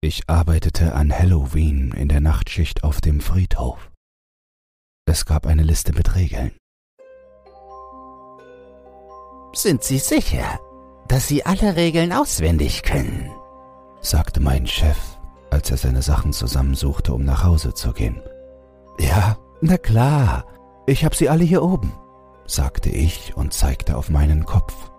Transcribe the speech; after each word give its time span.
Ich 0.00 0.28
arbeitete 0.28 0.94
an 0.94 1.12
Halloween 1.12 1.90
in 1.90 2.08
der 2.08 2.20
Nachtschicht 2.20 2.84
auf 2.84 3.00
dem 3.00 3.20
Friedhof. 3.20 3.90
Es 5.06 5.26
gab 5.26 5.44
eine 5.44 5.64
Liste 5.64 5.92
mit 5.92 6.14
Regeln. 6.14 6.52
Sind 9.54 9.82
Sie 9.82 9.98
sicher, 9.98 10.60
dass 11.08 11.26
Sie 11.26 11.44
alle 11.44 11.74
Regeln 11.74 12.12
auswendig 12.12 12.84
können? 12.84 13.28
sagte 14.00 14.38
mein 14.38 14.68
Chef, 14.68 14.98
als 15.50 15.68
er 15.72 15.76
seine 15.78 16.02
Sachen 16.02 16.32
zusammensuchte, 16.32 17.12
um 17.12 17.24
nach 17.24 17.42
Hause 17.42 17.74
zu 17.74 17.92
gehen. 17.92 18.22
Ja, 19.00 19.36
na 19.60 19.78
klar, 19.78 20.46
ich 20.86 21.04
hab 21.04 21.16
sie 21.16 21.28
alle 21.28 21.42
hier 21.42 21.64
oben, 21.64 21.92
sagte 22.46 22.88
ich 22.88 23.36
und 23.36 23.52
zeigte 23.52 23.96
auf 23.96 24.10
meinen 24.10 24.44
Kopf. 24.44 24.92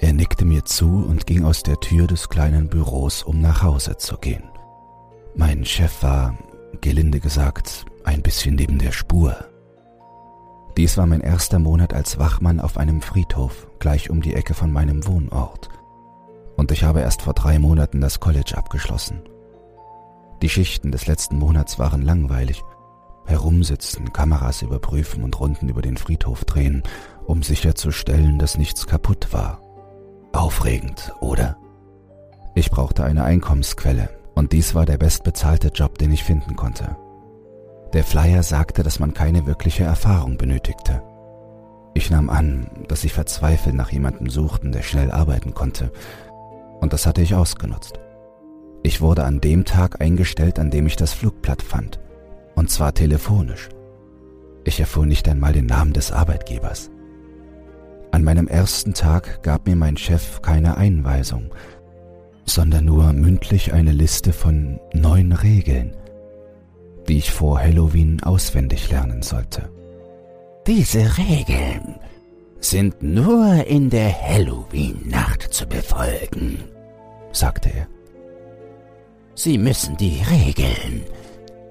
Er 0.00 0.12
nickte 0.12 0.44
mir 0.44 0.64
zu 0.64 0.86
und 0.86 1.26
ging 1.26 1.44
aus 1.44 1.64
der 1.64 1.80
Tür 1.80 2.06
des 2.06 2.28
kleinen 2.28 2.68
Büros, 2.68 3.24
um 3.24 3.40
nach 3.40 3.62
Hause 3.62 3.96
zu 3.96 4.16
gehen. 4.16 4.44
Mein 5.34 5.64
Chef 5.64 6.02
war, 6.02 6.38
gelinde 6.80 7.18
gesagt, 7.18 7.84
ein 8.04 8.22
bisschen 8.22 8.54
neben 8.54 8.78
der 8.78 8.92
Spur. 8.92 9.36
Dies 10.76 10.96
war 10.96 11.06
mein 11.06 11.20
erster 11.20 11.58
Monat 11.58 11.92
als 11.92 12.20
Wachmann 12.20 12.60
auf 12.60 12.76
einem 12.76 13.02
Friedhof, 13.02 13.66
gleich 13.80 14.08
um 14.08 14.22
die 14.22 14.34
Ecke 14.34 14.54
von 14.54 14.72
meinem 14.72 15.04
Wohnort. 15.06 15.68
Und 16.56 16.70
ich 16.70 16.84
habe 16.84 17.00
erst 17.00 17.22
vor 17.22 17.34
drei 17.34 17.58
Monaten 17.58 18.00
das 18.00 18.20
College 18.20 18.54
abgeschlossen. 18.56 19.22
Die 20.42 20.48
Schichten 20.48 20.92
des 20.92 21.08
letzten 21.08 21.38
Monats 21.38 21.80
waren 21.80 22.02
langweilig. 22.02 22.62
Herumsitzen, 23.26 24.12
Kameras 24.12 24.62
überprüfen 24.62 25.24
und 25.24 25.38
Runden 25.40 25.68
über 25.68 25.82
den 25.82 25.96
Friedhof 25.96 26.44
drehen, 26.44 26.84
um 27.26 27.42
sicherzustellen, 27.42 28.38
dass 28.38 28.56
nichts 28.56 28.86
kaputt 28.86 29.32
war. 29.32 29.60
Aufregend, 30.32 31.12
oder? 31.20 31.56
Ich 32.54 32.70
brauchte 32.70 33.04
eine 33.04 33.24
Einkommensquelle 33.24 34.10
und 34.34 34.52
dies 34.52 34.74
war 34.74 34.84
der 34.84 34.98
bestbezahlte 34.98 35.68
Job, 35.68 35.98
den 35.98 36.12
ich 36.12 36.24
finden 36.24 36.54
konnte. 36.54 36.96
Der 37.92 38.04
Flyer 38.04 38.42
sagte, 38.42 38.82
dass 38.82 38.98
man 38.98 39.14
keine 39.14 39.46
wirkliche 39.46 39.84
Erfahrung 39.84 40.36
benötigte. 40.36 41.02
Ich 41.94 42.10
nahm 42.10 42.28
an, 42.28 42.68
dass 42.88 43.00
sie 43.00 43.08
verzweifelt 43.08 43.74
nach 43.74 43.90
jemandem 43.90 44.28
suchten, 44.28 44.72
der 44.72 44.82
schnell 44.82 45.10
arbeiten 45.10 45.54
konnte, 45.54 45.90
und 46.80 46.92
das 46.92 47.06
hatte 47.06 47.22
ich 47.22 47.34
ausgenutzt. 47.34 47.98
Ich 48.82 49.00
wurde 49.00 49.24
an 49.24 49.40
dem 49.40 49.64
Tag 49.64 50.00
eingestellt, 50.00 50.58
an 50.58 50.70
dem 50.70 50.86
ich 50.86 50.96
das 50.96 51.12
Flugblatt 51.12 51.62
fand, 51.62 51.98
und 52.54 52.70
zwar 52.70 52.94
telefonisch. 52.94 53.68
Ich 54.64 54.78
erfuhr 54.78 55.06
nicht 55.06 55.28
einmal 55.28 55.52
den 55.52 55.66
Namen 55.66 55.94
des 55.94 56.12
Arbeitgebers. 56.12 56.90
An 58.10 58.24
meinem 58.24 58.48
ersten 58.48 58.94
Tag 58.94 59.42
gab 59.42 59.66
mir 59.66 59.76
mein 59.76 59.96
Chef 59.96 60.42
keine 60.42 60.76
Einweisung, 60.76 61.54
sondern 62.46 62.84
nur 62.84 63.12
mündlich 63.12 63.72
eine 63.72 63.92
Liste 63.92 64.32
von 64.32 64.80
neun 64.92 65.32
Regeln, 65.32 65.96
die 67.06 67.18
ich 67.18 67.30
vor 67.30 67.60
Halloween 67.60 68.22
auswendig 68.22 68.90
lernen 68.90 69.22
sollte. 69.22 69.68
Diese 70.66 71.18
Regeln 71.18 71.96
sind 72.60 73.02
nur 73.02 73.66
in 73.66 73.90
der 73.90 74.12
Halloween-Nacht 74.12 75.42
zu 75.52 75.66
befolgen, 75.66 76.64
sagte 77.32 77.70
er. 77.70 77.86
Sie 79.34 79.56
müssen 79.56 79.96
die 79.96 80.20
Regeln 80.30 81.04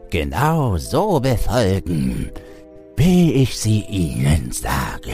genau 0.10 0.78
so 0.78 1.20
befolgen, 1.20 2.32
wie 2.96 3.34
ich 3.34 3.58
sie 3.58 3.82
Ihnen 3.82 4.52
sage. 4.52 5.14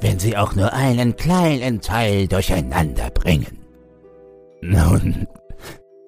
Wenn 0.00 0.18
Sie 0.18 0.36
auch 0.36 0.54
nur 0.54 0.72
einen 0.72 1.16
kleinen 1.16 1.80
Teil 1.80 2.28
durcheinander 2.28 3.10
bringen. 3.10 3.64
Nun, 4.60 5.26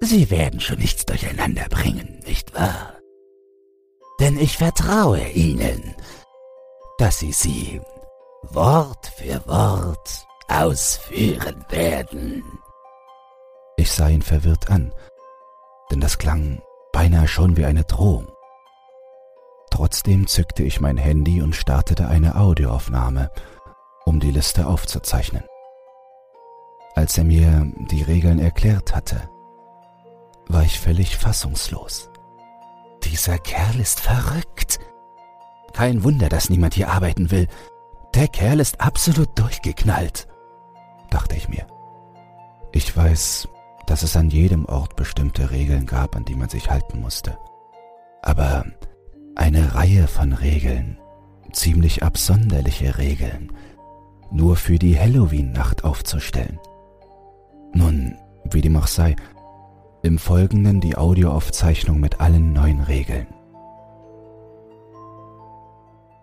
Sie 0.01 0.29
werden 0.29 0.59
schon 0.59 0.79
nichts 0.79 1.05
durcheinander 1.05 1.65
bringen, 1.69 2.19
nicht 2.25 2.53
wahr? 2.53 2.93
Denn 4.19 4.37
ich 4.37 4.57
vertraue 4.57 5.27
Ihnen, 5.29 5.95
dass 6.97 7.19
Sie 7.19 7.31
sie 7.31 7.81
Wort 8.43 9.07
für 9.07 9.45
Wort 9.47 10.27
ausführen 10.47 11.65
werden. 11.69 12.43
Ich 13.77 13.91
sah 13.91 14.09
ihn 14.09 14.21
verwirrt 14.21 14.69
an, 14.69 14.93
denn 15.91 16.01
das 16.01 16.17
klang 16.17 16.61
beinahe 16.91 17.27
schon 17.27 17.55
wie 17.57 17.65
eine 17.65 17.83
Drohung. 17.83 18.27
Trotzdem 19.71 20.27
zückte 20.27 20.63
ich 20.63 20.81
mein 20.81 20.97
Handy 20.97 21.41
und 21.41 21.55
startete 21.55 22.07
eine 22.07 22.35
Audioaufnahme, 22.35 23.31
um 24.09 24.19
die 24.19 24.31
Liste 24.31 24.65
aufzuzeichnen. 24.65 25.43
Als 26.95 27.15
er 27.17 27.23
mir 27.23 27.71
die 27.91 28.01
Regeln 28.01 28.39
erklärt 28.39 28.95
hatte, 28.95 29.29
war 30.47 30.63
ich 30.63 30.79
völlig 30.79 31.15
fassungslos. 31.15 32.09
Dieser 33.03 33.37
Kerl 33.37 33.79
ist 33.79 33.99
verrückt. 33.99 34.79
Kein 35.73 36.03
Wunder, 36.03 36.27
dass 36.27 36.49
niemand 36.49 36.73
hier 36.73 36.89
arbeiten 36.89 37.29
will. 37.29 37.47
Der 38.15 38.27
Kerl 38.27 38.59
ist 38.59 38.81
absolut 38.81 39.37
durchgeknallt, 39.37 40.27
dachte 41.11 41.35
ich 41.35 41.47
mir. 41.47 41.67
Ich 42.71 42.97
weiß, 42.97 43.47
dass 43.85 44.01
es 44.01 44.17
an 44.17 44.31
jedem 44.31 44.65
Ort 44.65 44.95
bestimmte 44.95 45.51
Regeln 45.51 45.85
gab, 45.85 46.15
an 46.15 46.25
die 46.25 46.35
man 46.35 46.49
sich 46.49 46.71
halten 46.71 46.99
musste. 46.99 47.37
Aber 48.23 48.65
eine 49.35 49.75
Reihe 49.75 50.07
von 50.07 50.33
Regeln, 50.33 50.97
ziemlich 51.51 52.01
absonderliche 52.01 52.97
Regeln, 52.97 53.53
nur 54.31 54.55
für 54.55 54.77
die 54.77 54.97
Halloween-Nacht 54.99 55.83
aufzustellen. 55.83 56.59
Nun, 57.73 58.17
wie 58.45 58.61
dem 58.61 58.75
auch 58.75 58.87
sei, 58.87 59.15
im 60.01 60.17
Folgenden 60.17 60.79
die 60.79 60.95
Audioaufzeichnung 60.95 61.99
mit 61.99 62.19
allen 62.21 62.53
neuen 62.53 62.81
Regeln. 62.81 63.27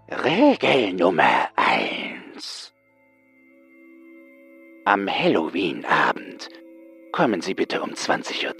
Regel 0.08 0.94
Nummer 0.94 1.48
eins: 1.56 2.72
Am 4.84 5.08
Halloween-Abend 5.08 6.48
kommen 7.12 7.40
Sie 7.40 7.54
bitte 7.54 7.82
um 7.82 7.90
20.30 7.90 8.46
Uhr. 8.46 8.56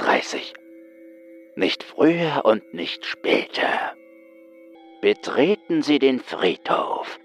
Nicht 1.57 1.83
früher 1.83 2.45
und 2.45 2.75
nicht 2.75 3.05
später. 3.07 3.95
Betreten 5.01 5.83
Sie 5.83 5.99
den 5.99 6.21
Friedhof. 6.21 7.19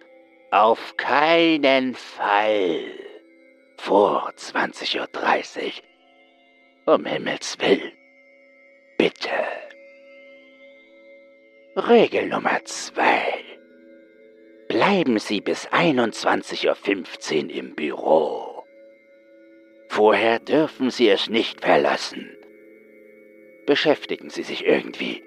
Auf 0.53 0.97
keinen 0.97 1.95
Fall 1.95 2.84
vor 3.78 4.34
20.30 4.35 5.00
Uhr. 6.85 6.94
Um 6.94 7.06
Himmels 7.06 7.57
Willen. 7.62 7.94
Bitte. 8.97 9.29
Regel 11.78 12.28
Nummer 12.28 12.66
zwei. 12.66 13.34
Bleiben 14.67 15.19
Sie 15.19 15.40
bis 15.40 15.69
21.15 15.69 17.45
Uhr 17.45 17.50
im 17.51 17.73
Büro. 17.73 18.66
Vorher 19.88 20.40
dürfen 20.40 20.91
Sie 20.91 21.07
es 21.07 21.29
nicht 21.29 21.61
verlassen. 21.61 22.29
Beschäftigen 23.66 24.29
Sie 24.29 24.44
sich 24.44 24.66
irgendwie, 24.66 25.23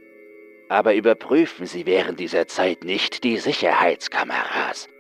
aber 0.69 0.95
überprüfen 0.95 1.65
Sie 1.65 1.87
während 1.87 2.21
dieser 2.21 2.47
Zeit 2.47 2.85
nicht 2.85 3.25
die 3.25 3.39
Sicherheitskameras. 3.39 4.91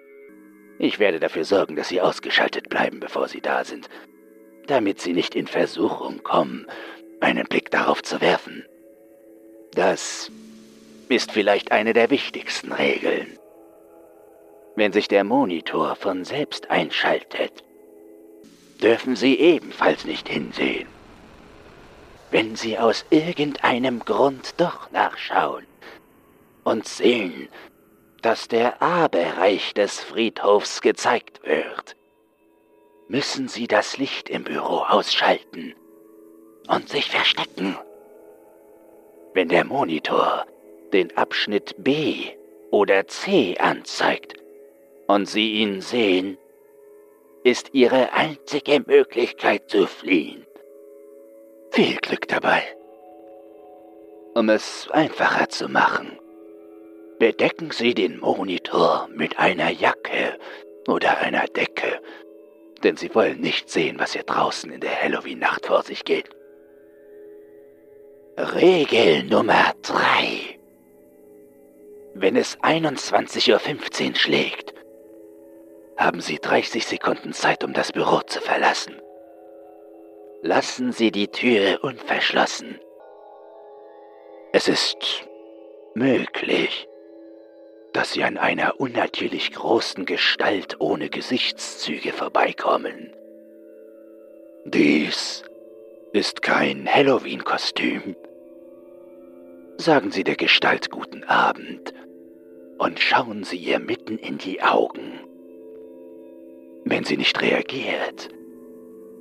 Ich 0.78 0.98
werde 0.98 1.20
dafür 1.20 1.44
sorgen, 1.44 1.76
dass 1.76 1.88
Sie 1.88 2.00
ausgeschaltet 2.00 2.68
bleiben, 2.68 3.00
bevor 3.00 3.28
Sie 3.28 3.40
da 3.40 3.64
sind 3.64 3.88
damit 4.66 5.00
sie 5.00 5.12
nicht 5.12 5.34
in 5.34 5.46
Versuchung 5.46 6.22
kommen, 6.22 6.66
einen 7.20 7.46
Blick 7.46 7.70
darauf 7.70 8.02
zu 8.02 8.20
werfen. 8.20 8.64
Das 9.72 10.30
ist 11.08 11.32
vielleicht 11.32 11.72
eine 11.72 11.92
der 11.92 12.10
wichtigsten 12.10 12.72
Regeln. 12.72 13.38
Wenn 14.76 14.92
sich 14.92 15.08
der 15.08 15.24
Monitor 15.24 15.96
von 15.96 16.24
selbst 16.24 16.70
einschaltet, 16.70 17.64
dürfen 18.82 19.16
Sie 19.16 19.38
ebenfalls 19.38 20.04
nicht 20.04 20.28
hinsehen. 20.28 20.88
Wenn 22.30 22.56
Sie 22.56 22.78
aus 22.78 23.04
irgendeinem 23.10 24.00
Grund 24.00 24.60
doch 24.60 24.90
nachschauen 24.90 25.66
und 26.64 26.86
sehen, 26.88 27.48
dass 28.24 28.48
der 28.48 28.80
A-Bereich 28.80 29.74
des 29.74 30.00
Friedhofs 30.00 30.80
gezeigt 30.80 31.46
wird, 31.46 31.94
müssen 33.06 33.48
Sie 33.48 33.66
das 33.66 33.98
Licht 33.98 34.30
im 34.30 34.44
Büro 34.44 34.78
ausschalten 34.78 35.74
und 36.66 36.88
sich 36.88 37.10
verstecken. 37.10 37.76
Wenn 39.34 39.50
der 39.50 39.66
Monitor 39.66 40.46
den 40.94 41.14
Abschnitt 41.18 41.74
B 41.76 42.30
oder 42.70 43.06
C 43.08 43.58
anzeigt 43.58 44.36
und 45.06 45.28
Sie 45.28 45.60
ihn 45.60 45.82
sehen, 45.82 46.38
ist 47.42 47.74
Ihre 47.74 48.14
einzige 48.14 48.82
Möglichkeit 48.86 49.68
zu 49.68 49.86
fliehen. 49.86 50.46
Viel 51.72 51.96
Glück 51.96 52.26
dabei. 52.28 52.62
Um 54.32 54.48
es 54.48 54.88
einfacher 54.90 55.50
zu 55.50 55.68
machen, 55.68 56.18
bedecken 57.24 57.70
Sie 57.70 57.94
den 57.94 58.18
Monitor 58.18 59.08
mit 59.12 59.38
einer 59.38 59.70
Jacke 59.70 60.38
oder 60.86 61.18
einer 61.18 61.46
Decke 61.46 62.00
denn 62.84 62.96
sie 62.96 63.14
wollen 63.14 63.40
nicht 63.40 63.70
sehen, 63.70 63.98
was 63.98 64.12
hier 64.12 64.22
draußen 64.22 64.70
in 64.70 64.80
der 64.80 65.02
Halloween-Nacht 65.02 65.66
vor 65.66 65.82
sich 65.82 66.04
geht. 66.04 66.28
Regel 68.36 69.24
Nummer 69.24 69.72
3. 69.82 70.58
Wenn 72.14 72.36
es 72.36 72.58
21.15 72.58 74.10
Uhr 74.10 74.14
schlägt, 74.16 74.74
haben 75.96 76.20
Sie 76.20 76.38
30 76.38 76.84
Sekunden 76.84 77.32
Zeit, 77.32 77.64
um 77.64 77.72
das 77.72 77.92
Büro 77.92 78.20
zu 78.20 78.40
verlassen. 78.40 79.00
Lassen 80.42 80.92
Sie 80.92 81.10
die 81.10 81.28
Tür 81.28 81.82
unverschlossen. 81.82 82.78
Es 84.52 84.68
ist 84.68 85.26
möglich, 85.94 86.86
dass 87.94 88.12
Sie 88.12 88.24
an 88.24 88.36
einer 88.36 88.80
unnatürlich 88.80 89.52
großen 89.52 90.04
Gestalt 90.04 90.80
ohne 90.80 91.08
Gesichtszüge 91.08 92.12
vorbeikommen. 92.12 93.12
Dies 94.64 95.44
ist 96.12 96.42
kein 96.42 96.92
Halloween-Kostüm. 96.92 98.16
Sagen 99.76 100.10
Sie 100.10 100.24
der 100.24 100.34
Gestalt 100.34 100.90
guten 100.90 101.22
Abend 101.22 101.94
und 102.78 102.98
schauen 102.98 103.44
Sie 103.44 103.58
ihr 103.58 103.78
mitten 103.78 104.18
in 104.18 104.38
die 104.38 104.60
Augen. 104.60 105.20
Wenn 106.84 107.04
sie 107.04 107.16
nicht 107.16 107.40
reagiert, 107.40 108.28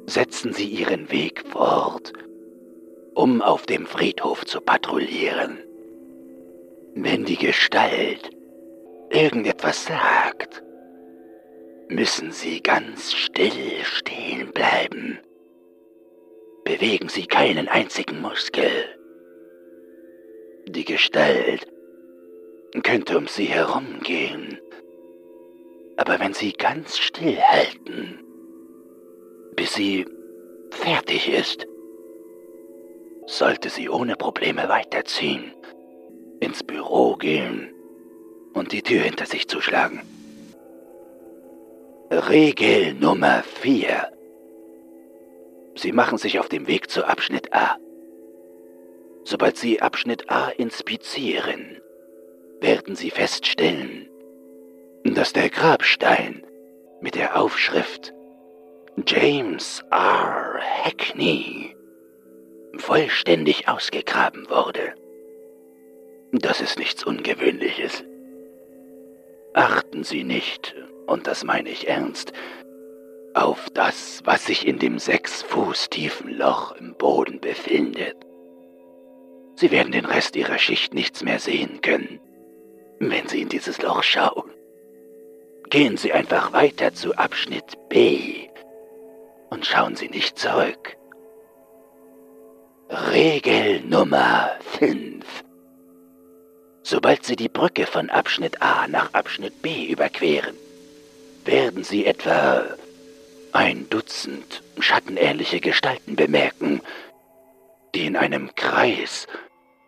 setzen 0.08 0.52
Sie 0.52 0.68
Ihren 0.68 1.12
Weg 1.12 1.44
fort, 1.48 2.12
um 3.14 3.44
auf 3.44 3.68
dem 3.68 3.86
Friedhof 3.86 4.46
zu 4.46 4.62
patrouillieren. 4.62 5.60
Wenn 6.96 7.24
die 7.24 7.38
Gestalt 7.38 8.32
irgendetwas 9.14 9.86
sagt, 9.86 10.64
müssen 11.90 12.32
Sie 12.32 12.62
ganz 12.62 13.14
still 13.14 13.84
stehen 13.84 14.52
bleiben 14.52 15.20
bewegen 16.64 17.10
Sie 17.10 17.26
keinen 17.26 17.68
einzigen 17.68 18.22
Muskel. 18.22 18.70
Die 20.68 20.86
Gestalt 20.86 21.68
könnte 22.84 23.18
um 23.18 23.28
Sie 23.28 23.46
herumgehen, 23.46 24.60
aber 25.98 26.20
wenn 26.20 26.34
Sie 26.34 26.54
ganz 26.54 26.98
still 26.98 27.38
halten, 27.38 28.20
bis 29.56 29.74
sie 29.74 30.06
fertig 30.72 31.32
ist, 31.32 31.68
sollte 33.28 33.70
sie 33.70 33.88
ohne 33.88 34.16
Probleme 34.16 34.68
weiterziehen, 34.68 35.54
ins 36.40 36.64
Büro 36.64 37.16
gehen 37.16 37.73
und 38.54 38.72
die 38.72 38.82
Tür 38.82 39.02
hinter 39.02 39.26
sich 39.26 39.48
zuschlagen. 39.48 40.02
Regel 42.12 42.94
Nummer 42.94 43.44
4. 43.44 44.12
Sie 45.76 45.92
machen 45.92 46.18
sich 46.18 46.40
auf 46.40 46.50
dem 46.50 46.68
Weg 46.68 46.90
zu 46.90 47.06
Abschnitt 47.06 47.54
A. 47.54 47.78
Sobald 49.24 49.58
Sie 49.58 49.82
Abschnitt 49.82 50.30
A 50.30 50.50
inspizieren, 50.50 51.82
werden 52.60 52.96
Sie 52.96 53.10
feststellen, 53.10 54.10
dass 55.04 55.34
der 55.34 55.50
Grabstein 55.50 56.46
mit 57.02 57.16
der 57.16 57.40
Aufschrift 57.40 58.14
James 59.08 59.84
R. 59.90 60.60
Hackney 60.84 61.76
vollständig 62.78 63.68
ausgegraben 63.68 64.48
wurde. 64.50 64.94
Das 66.32 66.62
ist 66.62 66.78
nichts 66.78 67.04
Ungewöhnliches. 67.04 68.04
Achten 69.54 70.04
Sie 70.04 70.24
nicht, 70.24 70.76
und 71.06 71.28
das 71.28 71.44
meine 71.44 71.70
ich 71.70 71.88
ernst, 71.88 72.34
auf 73.36 73.70
das, 73.74 74.22
was 74.24 74.46
sich 74.46 74.68
in 74.68 74.80
dem 74.80 75.00
sechs 75.00 75.44
Fuß 75.44 75.90
tiefen 75.90 76.38
Loch 76.38 76.72
im 76.74 76.96
Boden 76.96 77.40
befindet. 77.40 78.16
Sie 79.56 79.72
werden 79.72 79.92
den 79.92 80.06
Rest 80.06 80.36
ihrer 80.36 80.58
Schicht 80.58 80.94
nichts 80.94 81.24
mehr 81.24 81.40
sehen 81.40 81.82
können, 81.82 82.20
wenn 83.00 83.28
Sie 83.28 83.42
in 83.42 83.50
dieses 83.50 83.82
Loch 83.82 84.02
schauen. 84.02 84.50
Gehen 85.70 85.98
Sie 85.98 86.14
einfach 86.14 86.54
weiter 86.54 86.94
zu 86.94 87.16
Abschnitt 87.16 87.78
B 87.90 88.48
und 89.50 89.66
schauen 89.66 89.96
Sie 89.96 90.10
nicht 90.10 90.38
zurück. 90.38 90.98
Regel 92.90 93.82
Nummer 93.82 94.52
5. 94.80 95.23
Sobald 96.94 97.26
Sie 97.26 97.36
die 97.36 97.50
Brücke 97.50 97.88
von 97.88 98.12
Abschnitt 98.12 98.62
A 98.62 98.88
nach 98.88 99.16
Abschnitt 99.16 99.64
B 99.64 99.88
überqueren, 99.88 100.56
werden 101.44 101.84
Sie 101.84 102.06
etwa 102.06 102.66
ein 103.52 103.90
Dutzend 103.90 104.62
schattenähnliche 104.78 105.60
Gestalten 105.60 106.16
bemerken, 106.16 106.82
die 107.96 108.06
in 108.06 108.16
einem 108.16 108.54
Kreis 108.54 109.26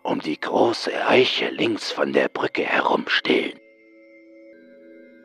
um 0.02 0.20
die 0.20 0.40
große 0.40 1.06
Eiche 1.06 1.50
links 1.50 1.92
von 1.92 2.12
der 2.12 2.28
Brücke 2.28 2.64
herumstehen. 2.64 3.60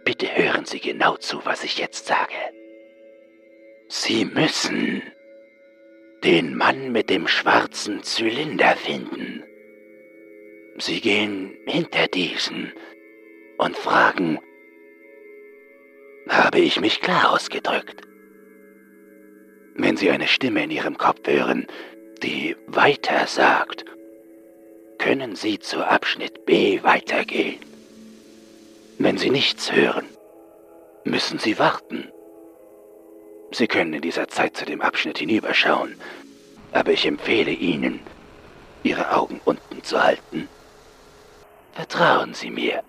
Bitte 0.05 0.27
hören 0.37 0.67
Sie 0.67 0.81
genau 0.81 1.17
zu, 1.17 1.43
was 1.47 1.65
ich 1.65 1.79
jetzt 1.79 2.05
sage. 2.05 2.37
Sie 3.89 4.27
müssen 4.27 5.01
den 6.25 6.55
Mann 6.59 6.93
mit 6.93 7.09
dem 7.09 7.27
schwarzen 7.27 8.03
Zylinder 8.03 8.77
finden. 8.77 9.45
Sie 10.79 11.01
gehen 11.01 11.57
hinter 11.67 12.07
diesen 12.09 12.73
und 13.59 13.77
fragen, 13.77 14.39
habe 16.29 16.61
ich 16.61 16.81
mich 16.81 17.01
klar 17.01 17.33
ausgedrückt? 17.33 18.01
wenn 19.83 19.97
Sie 19.97 20.11
eine 20.11 20.29
Stimme 20.29 20.65
in 20.65 20.71
Ihrem 20.71 20.99
Kopf 20.99 21.27
hören, 21.27 21.67
die 22.23 22.57
weiter 22.67 23.27
sagt, 23.27 23.85
können 24.99 25.37
Sie 25.37 25.59
zu 25.59 25.85
Abschnitt 25.87 26.45
B 26.45 26.83
weitergehen. 26.83 27.61
Wenn 28.99 29.17
Sie 29.17 29.31
nichts 29.31 29.73
hören, 29.73 30.07
müssen 31.05 31.39
Sie 31.39 31.59
warten. 31.59 32.11
Sie 33.53 33.67
können 33.67 33.95
in 33.95 34.03
dieser 34.03 34.29
Zeit 34.29 34.57
zu 34.57 34.67
dem 34.67 34.81
Abschnitt 34.81 35.19
hinüberschauen, 35.19 35.97
aber 36.73 36.93
ich 36.93 37.07
empfehle 37.07 37.51
Ihnen, 37.51 38.01
Ihre 38.83 39.15
Augen 39.15 39.41
unten 39.45 39.83
zu 39.83 40.03
halten. 40.03 40.49
Vertrauen 41.81 42.35
Sie 42.35 42.51
mir. 42.51 42.85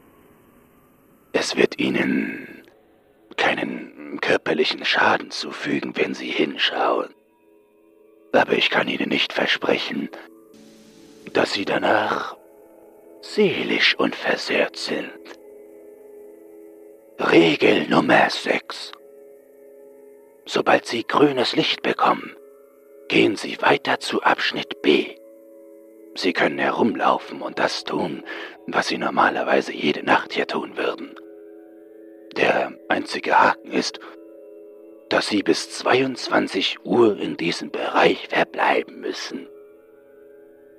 Es 1.32 1.56
wird 1.56 1.80
Ihnen 1.80 2.68
keinen 3.38 4.20
körperlichen 4.20 4.84
Schaden 4.84 5.32
zufügen, 5.32 5.96
wenn 5.96 6.14
Sie 6.14 6.30
hinschauen. 6.30 7.14
Aber 8.34 8.52
ich 8.52 8.70
kann 8.70 8.90
Ihnen 8.90 9.08
nicht 9.08 9.32
versprechen, 9.32 10.10
dass 11.32 11.54
Sie 11.54 11.64
danach 11.64 12.36
seelisch 13.22 13.96
unversehrt 13.96 14.76
sind. 14.76 15.10
Regel 17.18 17.88
Nummer 17.88 18.30
6. 18.30 18.92
Sobald 20.46 20.86
Sie 20.86 21.06
grünes 21.06 21.56
Licht 21.56 21.82
bekommen, 21.82 22.36
gehen 23.08 23.38
Sie 23.38 23.58
weiter 23.62 24.02
zu 24.02 24.22
Abschnitt 24.22 24.82
B. 24.82 25.16
Sie 26.16 26.34
können 26.34 26.60
herumlaufen 26.60 27.42
und 27.42 27.58
das 27.58 27.84
tun, 27.84 28.24
was 28.68 28.88
Sie 28.88 28.98
normalerweise 28.98 29.74
jede 29.74 30.04
Nacht 30.04 30.34
hier 30.34 30.48
tun 30.48 30.78
würden. 30.78 31.16
Der 32.36 32.74
einzige 32.90 33.40
Haken 33.40 33.72
ist, 33.72 34.00
dass 35.10 35.28
Sie 35.28 35.44
bis 35.44 35.70
22 35.72 36.86
Uhr 36.86 37.18
in 37.18 37.38
diesem 37.38 37.72
Bereich 37.72 38.28
verbleiben 38.30 39.00
müssen. 39.02 39.48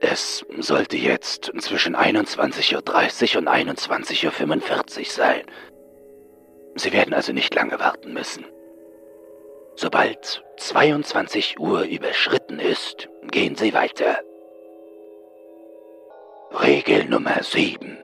Es 0.01 0.45
sollte 0.59 0.97
jetzt 0.97 1.53
zwischen 1.61 1.95
21.30 1.95 3.35
Uhr 3.35 3.39
und 3.39 3.49
21.45 3.49 4.99
Uhr 4.99 5.05
sein. 5.05 5.43
Sie 6.75 6.93
werden 6.93 7.15
also 7.15 7.33
nicht 7.33 7.55
lange 7.55 7.79
warten 7.79 8.13
müssen. 8.13 8.45
Sobald 9.77 10.43
22 10.57 11.59
Uhr 11.59 11.83
überschritten 11.83 12.59
ist, 12.59 13.09
gehen 13.31 13.57
Sie 13.57 13.75
weiter. 13.75 14.19
Regel 16.61 17.07
Nummer 17.07 17.43
7. 17.43 17.97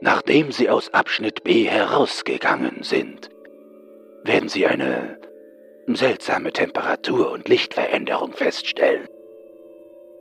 Nachdem 0.00 0.52
Sie 0.52 0.70
aus 0.70 0.94
Abschnitt 0.94 1.42
B 1.42 1.64
herausgegangen 1.64 2.82
sind, 2.82 3.30
werden 4.22 4.48
Sie 4.48 4.64
eine 4.64 5.18
seltsame 5.88 6.52
Temperatur- 6.52 7.32
und 7.32 7.48
Lichtveränderung 7.48 8.32
feststellen. 8.32 9.08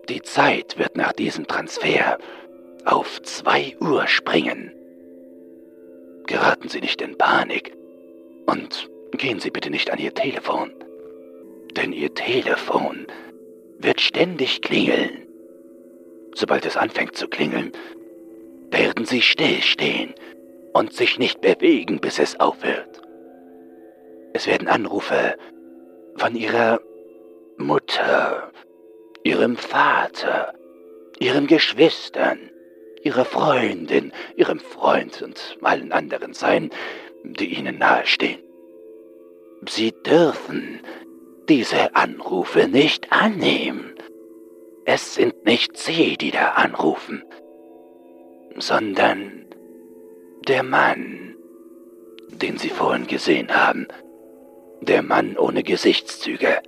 Die 0.10 0.24
Zeit 0.24 0.80
wird 0.80 0.98
nach 0.98 1.14
diesem 1.14 1.46
Transfer 1.46 2.18
auf 2.86 3.22
2 3.22 3.78
Uhr 3.80 4.08
springen. 4.08 4.74
Geraten 6.26 6.70
Sie 6.70 6.82
nicht 6.82 7.02
in 7.02 7.18
Panik 7.20 7.78
und 8.48 8.90
gehen 9.12 9.40
Sie 9.40 9.52
bitte 9.52 9.70
nicht 9.70 9.92
an 9.92 10.00
Ihr 10.00 10.16
Telefon, 10.16 10.74
denn 11.78 11.94
Ihr 11.94 12.14
Telefon 12.16 13.06
wird 13.78 14.02
ständig 14.02 14.64
klingeln. 14.64 15.28
Sobald 16.34 16.66
es 16.66 16.78
anfängt 16.78 17.16
zu 17.16 17.28
klingeln, 17.28 17.72
werden 18.72 19.06
sie 19.06 19.22
stillstehen 19.22 20.14
und 20.74 20.94
sich 20.94 21.20
nicht 21.20 21.42
bewegen, 21.42 22.00
bis 22.00 22.20
es 22.20 22.40
aufhört. 22.40 23.02
Es 24.34 24.48
werden 24.48 24.68
Anrufe 24.68 25.36
von 26.16 26.36
ihrer 26.36 26.80
Mutter, 27.58 28.52
Ihrem 29.24 29.56
Vater, 29.56 30.54
Ihren 31.20 31.48
Geschwistern, 31.48 32.50
Ihrer 33.04 33.26
Freundin, 33.26 34.12
Ihrem 34.36 34.60
Freund 34.60 35.22
und 35.22 35.58
allen 35.62 35.92
anderen 35.92 36.34
sein, 36.34 36.72
die 37.24 37.58
Ihnen 37.58 37.78
nahestehen. 37.78 38.42
Sie 39.70 39.94
dürfen 40.06 40.82
diese 41.48 41.96
Anrufe 41.96 42.68
nicht 42.68 43.12
annehmen. 43.12 43.93
Es 44.86 45.16
sind 45.16 45.46
nicht 45.46 45.78
Sie, 45.78 46.18
die 46.18 46.32
da 46.32 46.50
anrufen, 46.52 47.24
sondern 48.58 49.46
der 50.48 50.64
Mann, 50.64 51.36
den 52.30 52.58
Sie 52.58 52.70
vorhin 52.70 53.08
gesehen 53.08 53.56
haben. 53.56 53.88
Der 54.82 55.02
Mann 55.02 55.38
ohne 55.38 55.64
Gesichtszüge. 55.64 56.62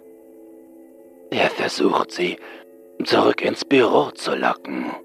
Er 1.29 1.49
versucht 1.49 2.11
Sie 2.11 2.37
zurück 3.03 3.41
ins 3.41 3.65
Büro 3.65 4.11
zu 4.11 4.33
locken. 4.33 4.95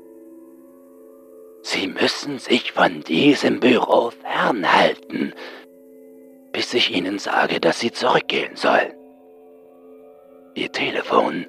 Sie 1.62 1.88
müssen 1.88 2.38
sich 2.38 2.70
von 2.70 3.00
diesem 3.00 3.58
Büro 3.58 4.10
fernhalten, 4.10 5.34
bis 6.52 6.72
ich 6.74 6.94
Ihnen 6.94 7.18
sage, 7.18 7.58
dass 7.58 7.80
Sie 7.80 7.90
zurückgehen 7.90 8.54
sollen. 8.54 8.94
Ihr 10.54 10.70
Telefon 10.70 11.46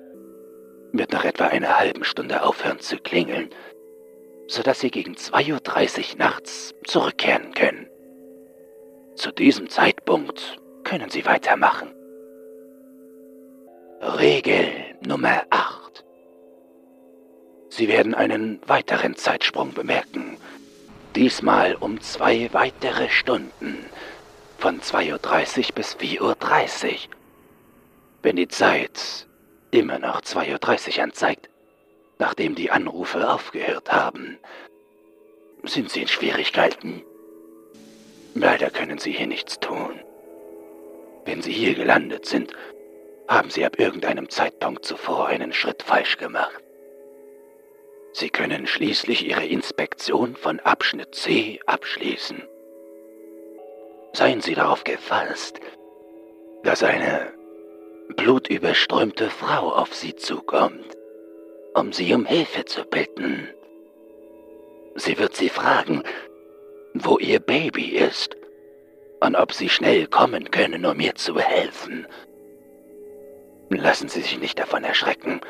wird 0.94 1.12
nach 1.12 1.26
etwa 1.26 1.48
einer 1.48 1.80
halben 1.80 2.04
Stunde 2.04 2.44
aufhören 2.44 2.80
zu 2.80 2.98
klingeln, 2.98 3.50
sodass 4.48 4.80
Sie 4.80 4.92
gegen 4.92 5.16
2.30 5.16 6.14
Uhr 6.14 6.18
nachts 6.18 6.74
zurückkehren 6.86 7.54
können. 7.54 7.88
Zu 9.16 9.32
diesem 9.32 9.70
Zeitpunkt 9.70 10.60
können 10.84 11.10
Sie 11.10 11.26
weitermachen. 11.26 11.94
Regel 14.02 14.68
Nummer 15.06 15.44
8. 15.50 16.04
Sie 17.70 17.88
werden 17.88 18.16
einen 18.16 18.60
weiteren 18.68 19.16
Zeitsprung 19.16 19.74
bemerken. 19.74 20.38
Diesmal 21.16 21.76
um 21.76 22.02
zwei 22.02 22.50
weitere 22.52 23.10
Stunden. 23.10 23.86
Von 24.58 24.82
2.30 24.82 25.70
Uhr 25.70 25.76
bis 25.76 25.96
4.30 25.96 26.22
Uhr. 26.22 26.98
Wenn 28.22 28.36
die 28.36 28.48
Zeit 28.48 29.28
immer 29.72 30.00
noch 30.00 30.22
2.30 30.22 30.98
Uhr 30.98 31.04
anzeigt, 31.04 31.50
nachdem 32.20 32.56
die 32.56 32.72
Anrufe 32.72 33.30
aufgehört 33.30 33.92
haben, 33.92 34.38
sind 35.64 35.90
Sie 35.90 36.02
in 36.02 36.08
Schwierigkeiten. 36.08 37.04
Leider 38.34 38.70
können 38.70 38.98
Sie 38.98 39.12
hier 39.12 39.28
nichts 39.28 39.60
tun. 39.60 40.00
Wenn 41.26 41.42
Sie 41.42 41.52
hier 41.52 41.76
gelandet 41.76 42.26
sind, 42.26 42.54
haben 43.28 43.50
Sie 43.50 43.66
ab 43.66 43.80
irgendeinem 43.80 44.30
Zeitpunkt 44.30 44.86
zuvor 44.86 45.28
einen 45.28 45.54
Schritt 45.54 45.84
falsch 45.84 46.18
gemacht. 46.18 46.62
Sie 48.14 48.30
können 48.30 48.68
schließlich 48.68 49.26
Ihre 49.26 49.46
Inspektion 49.46 50.36
von 50.36 50.60
Abschnitt 50.60 51.16
C 51.16 51.60
abschließen. 51.66 52.44
Seien 54.14 54.42
Sie 54.42 54.56
darauf 54.56 54.84
gefasst, 54.84 55.62
dass 56.64 56.84
eine 56.84 57.32
blutüberströmte 58.16 59.30
Frau 59.30 59.74
auf 59.74 59.94
Sie 59.94 60.16
zukommt, 60.16 60.98
um 61.74 61.92
Sie 61.94 62.14
um 62.14 62.26
Hilfe 62.26 62.66
zu 62.66 62.84
bitten. 62.84 63.48
Sie 64.96 65.18
wird 65.18 65.36
Sie 65.36 65.50
fragen, 65.50 66.04
wo 66.94 67.18
Ihr 67.18 67.40
Baby 67.40 67.98
ist 67.98 68.36
und 69.22 69.36
ob 69.36 69.54
Sie 69.54 69.70
schnell 69.70 70.08
kommen 70.08 70.52
können, 70.52 70.86
um 70.86 71.00
ihr 71.00 71.16
zu 71.16 71.40
helfen. 71.40 72.08
Lassen 73.70 74.10
Sie 74.10 74.22
sich 74.22 74.40
nicht 74.40 74.60
davon 74.60 74.84
erschrecken, 74.84 75.42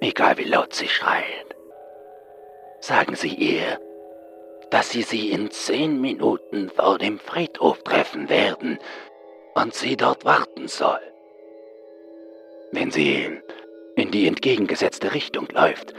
egal 0.00 0.36
wie 0.38 0.44
laut 0.44 0.74
sie 0.74 0.88
schreit. 0.88 1.56
Sagen 2.80 3.16
Sie 3.16 3.34
ihr, 3.34 3.80
dass 4.70 4.90
Sie 4.90 5.02
sie 5.02 5.30
in 5.30 5.50
zehn 5.50 6.00
Minuten 6.00 6.70
vor 6.70 6.98
dem 6.98 7.18
Friedhof 7.18 7.82
treffen 7.82 8.28
werden 8.28 8.78
und 9.54 9.74
sie 9.74 9.96
dort 9.96 10.24
warten 10.24 10.68
soll. 10.68 11.00
Wenn 12.72 12.90
sie 12.90 13.26
in 13.96 14.10
die 14.10 14.26
entgegengesetzte 14.26 15.14
Richtung 15.14 15.48
läuft, 15.52 15.94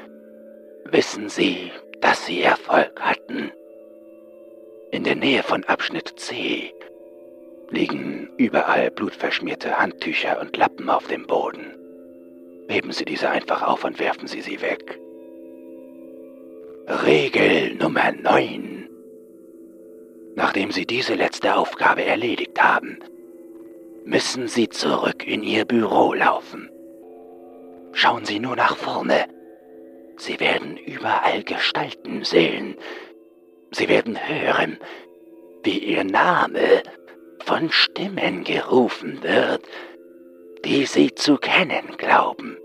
wissen 0.86 1.30
Sie, 1.30 1.72
dass 2.02 2.26
Sie 2.26 2.42
Erfolg 2.42 3.00
hatten. 3.00 3.52
In 4.92 5.04
der 5.04 5.16
Nähe 5.16 5.44
von 5.44 5.64
Abschnitt 5.64 6.14
C 6.20 6.74
liegen 7.70 8.30
überall 8.38 8.92
blutverschmierte 8.92 9.80
Handtücher 9.80 10.40
und 10.40 10.56
Lappen 10.56 10.90
auf 10.90 11.08
dem 11.08 11.26
Boden. 11.26 11.74
Heben 12.70 12.92
Sie 12.92 13.06
diese 13.06 13.30
einfach 13.30 13.62
auf 13.62 13.84
und 13.84 14.00
werfen 14.00 14.28
Sie 14.28 14.42
sie 14.42 14.62
weg. 14.62 15.00
Regel 16.88 17.76
Nummer 17.76 18.12
9. 18.12 18.90
Nachdem 20.36 20.72
Sie 20.72 20.86
diese 20.86 21.16
letzte 21.16 21.56
Aufgabe 21.56 22.04
erledigt 22.04 22.62
haben, 22.62 23.00
müssen 24.08 24.48
Sie 24.48 24.70
zurück 24.70 25.28
in 25.28 25.44
Ihr 25.44 25.66
Büro 25.66 26.14
laufen. 26.14 26.70
Schauen 27.92 28.24
Sie 28.24 28.40
nur 28.40 28.56
nach 28.56 28.78
vorne. 28.78 29.26
Sie 30.16 30.40
werden 30.40 30.78
überall 30.78 31.44
Gestalten 31.44 32.24
sehen. 32.24 32.78
Sie 33.72 33.90
werden 33.90 34.18
hören, 34.18 34.80
wie 35.64 35.80
Ihr 35.80 36.06
Name 36.06 36.84
von 37.44 37.70
Stimmen 37.70 38.46
gerufen 38.46 39.22
wird, 39.24 39.64
die 40.64 40.86
Sie 40.86 41.14
zu 41.14 41.38
kennen 41.38 41.98
glauben. 41.98 42.58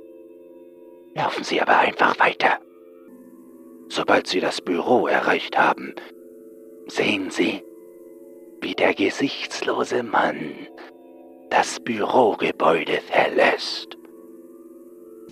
Laufen 1.14 1.42
Sie 1.42 1.60
aber 1.60 1.78
einfach 1.78 2.18
weiter. 2.20 2.60
Sobald 3.88 4.28
Sie 4.28 4.40
das 4.40 4.60
Büro 4.60 5.08
erreicht 5.08 5.58
haben, 5.58 5.94
sehen 6.86 7.30
Sie, 7.30 7.64
wie 8.60 8.74
der 8.74 8.94
gesichtslose 8.94 10.04
Mann 10.04 10.68
das 11.52 11.78
Bürogebäude 11.80 13.02
verlässt. 13.02 13.98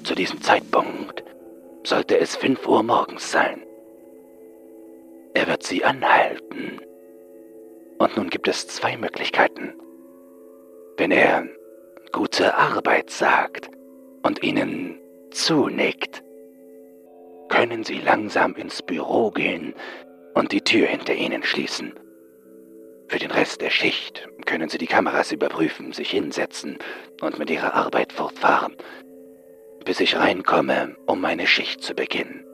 Zu 0.05 0.15
diesem 0.15 0.43
Zeitpunkt 0.43 1.25
sollte 1.83 2.19
es 2.19 2.37
fünf 2.37 2.69
Uhr 2.69 2.83
morgens 2.83 3.33
sein. 3.33 3.62
Er 5.33 5.47
wird 5.47 5.62
Sie 5.62 5.83
anhalten 5.83 6.79
und 7.99 8.17
nun 8.19 8.29
gibt 8.29 8.49
es 8.49 8.69
zwei 8.69 8.99
Möglichkeiten. 8.99 9.73
Wenn 10.99 11.11
er 11.11 11.47
gute 12.12 12.55
Arbeit 12.55 13.09
sagt 13.09 13.71
und 14.23 14.43
Ihnen 14.43 15.00
zunickt, 15.31 16.23
können 17.49 17.83
Sie 17.83 17.99
langsam 17.99 18.57
ins 18.57 18.83
Büro 18.83 19.31
gehen 19.31 19.73
und 20.35 20.53
die 20.53 20.61
Tür 20.61 20.87
hinter 20.87 21.15
Ihnen 21.15 21.43
schließen. 21.45 21.99
Für 23.09 23.19
den 23.19 23.31
Rest 23.31 23.62
der 23.62 23.71
Schicht 23.71 24.30
können 24.50 24.69
Sie 24.69 24.78
die 24.78 24.88
Kameras 24.88 25.30
überprüfen, 25.30 25.92
sich 25.92 26.11
hinsetzen 26.11 26.78
und 27.21 27.38
mit 27.38 27.50
Ihrer 27.50 27.75
Arbeit 27.75 28.12
fortfahren, 28.12 28.75
bis 29.85 30.00
ich 30.00 30.16
reinkomme, 30.16 30.97
um 31.07 31.21
meine 31.21 31.47
Schicht 31.47 31.85
zu 31.85 31.95
beginnen. 31.95 32.45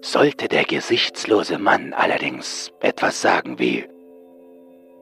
Sollte 0.00 0.48
der 0.48 0.64
gesichtslose 0.64 1.58
Mann 1.58 1.92
allerdings 1.92 2.72
etwas 2.80 3.20
sagen 3.20 3.58
wie 3.58 3.86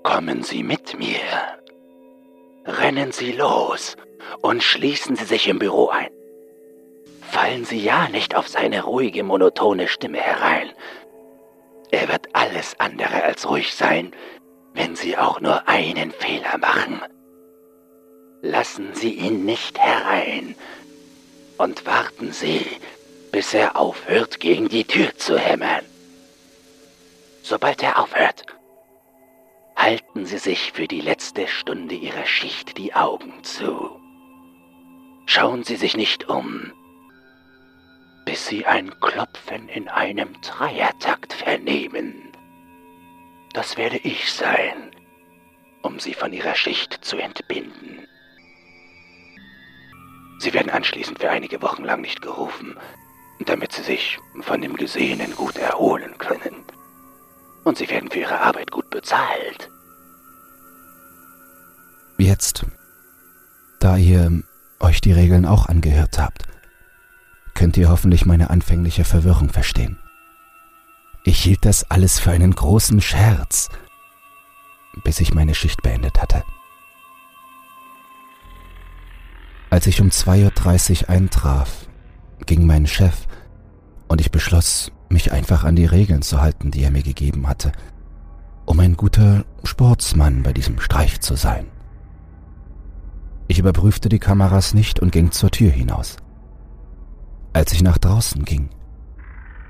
Kommen 0.02 0.42
Sie 0.42 0.64
mit 0.64 0.99
mir, 0.99 1.21
rennen 2.64 3.12
Sie 3.12 3.30
los 3.30 3.97
und 4.42 4.64
schließen 4.64 5.14
Sie 5.14 5.25
sich 5.25 5.47
im 5.47 5.61
Büro 5.61 5.88
ein. 5.88 6.11
Fallen 7.21 7.64
Sie 7.64 7.78
ja 7.78 8.09
nicht 8.09 8.35
auf 8.35 8.49
seine 8.49 8.83
ruhige, 8.83 9.23
monotone 9.23 9.87
Stimme 9.87 10.18
herein. 10.18 10.73
Er 11.92 12.09
wird 12.09 12.26
alles 12.33 12.75
andere 12.80 13.23
als 13.23 13.49
ruhig 13.49 13.76
sein, 13.76 14.12
wenn 14.75 14.97
Sie 14.97 15.17
auch 15.17 15.41
nur 15.41 15.69
einen 15.69 16.11
Fehler 16.11 16.59
machen. 16.59 17.03
Lassen 18.43 18.95
Sie 18.95 19.15
ihn 19.15 19.45
nicht 19.45 19.79
herein 19.79 20.55
und 21.57 21.87
warten 21.87 22.33
Sie, 22.33 22.65
bis 23.33 23.53
er 23.55 23.77
aufhört, 23.77 24.41
gegen 24.41 24.69
die 24.69 24.85
Tür 24.85 25.17
zu 25.17 25.39
hämmern. 25.39 25.85
Sobald 27.43 27.83
er 27.83 27.99
aufhört, 27.99 28.47
halten 29.77 30.27
Sie 30.27 30.39
sich 30.39 30.73
für 30.73 30.87
die 30.87 31.01
letzte 31.01 31.49
Stunde 31.49 31.95
Ihrer 31.95 32.27
Schicht 32.27 32.79
die 32.79 32.95
Augen 32.95 33.43
zu. 33.43 33.99
Schauen 35.27 35.65
Sie 35.65 35.77
sich 35.77 35.97
nicht 35.97 36.29
um, 36.29 36.73
bis 38.25 38.47
Sie 38.47 38.67
ein 38.67 38.99
Klopfen 39.01 39.69
in 39.69 39.89
einem 39.89 40.41
Dreiertakt 40.43 41.33
vernehmen. 41.33 42.28
Das 43.59 43.77
werde 43.77 43.97
ich 43.97 44.33
sein, 44.33 44.93
um 45.83 45.99
Sie 45.99 46.15
von 46.15 46.33
Ihrer 46.33 46.55
Schicht 46.55 46.97
zu 47.05 47.17
entbinden. 47.17 48.07
Sie 50.38 50.55
werden 50.55 50.71
anschließend 50.71 51.19
für 51.19 51.31
einige 51.31 51.61
Wochen 51.61 51.83
lang 51.83 52.03
nicht 52.03 52.23
gerufen, 52.23 52.77
damit 53.47 53.73
sie 53.73 53.83
sich 53.83 54.21
von 54.43 54.61
dem 54.61 54.77
Gesehenen 54.77 55.35
gut 55.35 55.57
erholen 55.57 56.17
können. 56.19 56.55
Und 57.65 57.79
sie 57.79 57.91
werden 57.91 58.09
für 58.12 58.21
ihre 58.21 58.41
Arbeit 58.41 58.71
gut 58.71 58.91
bezahlt. 58.91 59.69
Jetzt, 62.17 62.65
da 63.81 63.97
ihr 63.97 64.45
euch 64.79 65.00
die 65.00 65.12
Regeln 65.12 65.45
auch 65.45 65.67
angehört 65.67 66.17
habt, 66.21 66.45
könnt 67.55 67.77
ihr 67.77 67.88
hoffentlich 67.88 68.25
meine 68.25 68.50
anfängliche 68.50 69.05
Verwirrung 69.05 69.49
verstehen. 69.49 69.99
Ich 71.29 71.43
hielt 71.43 71.67
das 71.67 71.85
alles 71.91 72.19
für 72.19 72.31
einen 72.31 72.55
großen 72.55 73.03
Scherz, 73.03 73.69
bis 75.05 75.21
ich 75.21 75.35
meine 75.35 75.55
Schicht 75.55 75.83
beendet 75.83 76.23
hatte. 76.23 76.43
Als 79.69 79.87
ich 79.87 80.01
um 80.01 80.09
2.30 80.09 81.03
Uhr 81.03 81.11
eintraf, 81.11 81.87
ging 82.47 82.65
mein 82.65 82.87
Chef 82.87 83.27
und 84.09 84.23
ich 84.23 84.31
beschloss, 84.31 84.91
mich 85.11 85.31
einfach 85.31 85.65
an 85.65 85.77
die 85.77 85.85
Regeln 85.85 86.23
zu 86.23 86.41
halten, 86.41 86.71
die 86.71 86.83
er 86.83 86.91
mir 86.91 87.03
gegeben 87.03 87.47
hatte, 87.47 87.73
um 88.65 88.81
ein 88.81 88.97
guter 88.97 89.45
Sportsmann 89.65 90.43
bei 90.43 90.55
diesem 90.55 90.81
Streich 90.81 91.21
zu 91.21 91.35
sein. 91.35 91.67
Ich 93.49 93.59
überprüfte 93.59 94.09
die 94.09 94.19
Kameras 94.19 94.73
nicht 94.73 94.99
und 94.99 95.13
ging 95.13 95.31
zur 95.31 95.51
Tür 95.51 95.73
hinaus. 95.73 96.17
Als 97.53 97.75
ich 97.75 97.83
nach 97.83 97.99
draußen 97.99 98.47
ging, 98.47 98.71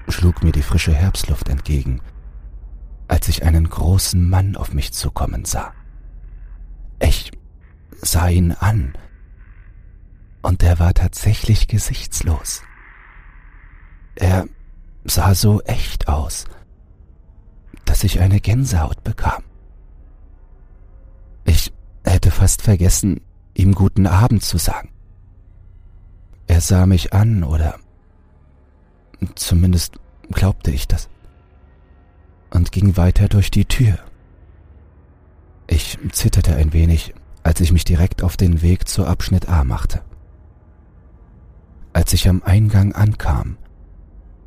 schlug 0.09 0.43
mir 0.43 0.53
die 0.53 0.63
frische 0.63 0.95
Herbstluft 0.95 1.49
entgegen, 1.49 2.01
als 3.09 3.29
ich 3.29 3.45
einen 3.45 3.69
großen 3.69 4.29
Mann 4.29 4.57
auf 4.57 4.73
mich 4.73 4.93
zukommen 4.93 5.45
sah. 5.45 5.73
Ich 7.01 7.31
sah 8.03 8.29
ihn 8.29 8.53
an, 8.53 8.95
und 10.43 10.63
er 10.63 10.79
war 10.79 10.95
tatsächlich 10.95 11.69
gesichtslos. 11.69 12.63
Er 14.15 14.47
sah 15.05 15.35
so 15.35 15.61
echt 15.63 16.09
aus, 16.09 16.45
dass 17.85 18.05
ich 18.05 18.21
eine 18.21 18.41
Gänsehaut 18.41 19.03
bekam. 19.05 19.43
Ich 21.45 21.73
hätte 22.05 22.31
fast 22.31 22.63
vergessen, 22.63 23.21
ihm 23.55 23.75
guten 23.75 24.07
Abend 24.07 24.43
zu 24.43 24.59
sagen. 24.59 24.91
Er 26.47 26.61
sah 26.61 26.87
mich 26.87 27.13
an 27.13 27.45
oder 27.45 27.79
zumindest 29.35 29.99
glaubte 30.31 30.71
ich 30.71 30.87
das 30.87 31.09
und 32.51 32.73
ging 32.73 32.97
weiter 32.97 33.29
durch 33.29 33.51
die 33.51 33.65
Tür. 33.65 33.99
Ich 35.67 35.99
zitterte 36.13 36.57
ein 36.57 36.73
wenig, 36.73 37.15
als 37.43 37.61
ich 37.61 37.73
mich 37.73 37.85
direkt 37.85 38.23
auf 38.23 38.37
den 38.37 38.63
Weg 38.63 38.89
zu 38.89 39.07
Abschnitt 39.07 39.49
A 39.49 39.65
machte. 39.65 40.03
Als 41.93 42.13
ich 42.13 42.29
am 42.29 42.43
Eingang 42.43 42.93
ankam, 42.93 43.59